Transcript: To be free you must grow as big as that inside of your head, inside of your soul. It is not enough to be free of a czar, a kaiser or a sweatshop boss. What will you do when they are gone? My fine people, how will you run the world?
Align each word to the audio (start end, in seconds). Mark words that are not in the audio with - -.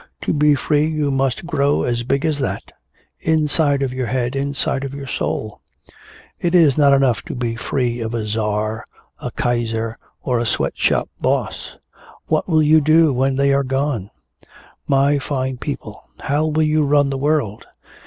To 0.21 0.33
be 0.33 0.55
free 0.55 0.87
you 0.89 1.11
must 1.11 1.45
grow 1.45 1.83
as 1.83 2.01
big 2.01 2.25
as 2.25 2.39
that 2.39 2.63
inside 3.19 3.83
of 3.83 3.93
your 3.93 4.07
head, 4.07 4.35
inside 4.35 4.83
of 4.83 4.95
your 4.95 5.05
soul. 5.05 5.61
It 6.39 6.55
is 6.55 6.75
not 6.75 6.91
enough 6.91 7.21
to 7.25 7.35
be 7.35 7.55
free 7.55 7.99
of 7.99 8.15
a 8.15 8.25
czar, 8.25 8.83
a 9.19 9.29
kaiser 9.29 9.95
or 10.23 10.39
a 10.39 10.45
sweatshop 10.47 11.07
boss. 11.21 11.77
What 12.25 12.49
will 12.49 12.63
you 12.63 12.81
do 12.81 13.13
when 13.13 13.35
they 13.35 13.53
are 13.53 13.63
gone? 13.63 14.09
My 14.87 15.19
fine 15.19 15.57
people, 15.57 16.09
how 16.21 16.47
will 16.47 16.63
you 16.63 16.81
run 16.81 17.11
the 17.11 17.17
world? 17.21 17.67